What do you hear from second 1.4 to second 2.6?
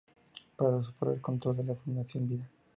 de la Fundación Vida.